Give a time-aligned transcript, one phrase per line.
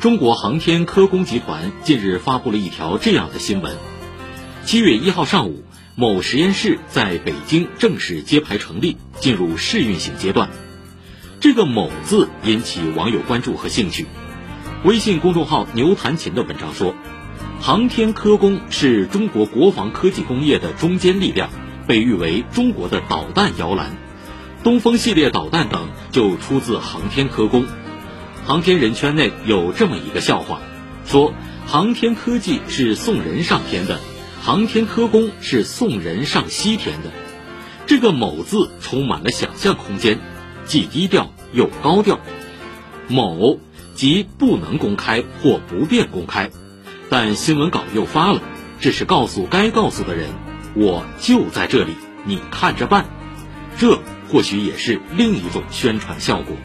[0.00, 3.76] 中国航天科工集团近日发布了一条这样的新闻：
[4.64, 5.64] 七月一号上午，
[5.96, 10.50] 某实验室在北京正式揭牌成立，进入试运行阶段。
[11.40, 14.06] 这个“某”字引起网友关注和兴趣。
[14.84, 16.94] 微信公众号“牛弹琴”的文章说，
[17.60, 21.50] 航天科工是中国国防科技工业的中坚力量，
[21.88, 23.96] 被誉为中国的导弹摇篮。
[24.62, 27.66] 东风系列导弹等就出自航天科工。
[28.48, 30.62] 航天人圈内有这么一个笑话，
[31.04, 31.34] 说
[31.66, 34.00] 航天科技是送人上天的，
[34.40, 37.10] 航天科工是送人上西天的。
[37.86, 40.18] 这个“某”字充满了想象空间。
[40.64, 42.20] 既低调又高调，
[43.06, 43.60] 某
[43.94, 46.50] 即不能公开或不便公开，
[47.10, 48.40] 但新闻稿又发了，
[48.80, 50.30] 这是告诉该告诉的人，
[50.74, 51.92] 我就在这里，
[52.24, 53.04] 你看着办。
[53.76, 53.98] 这
[54.30, 56.56] 或许也是另一种宣传效果。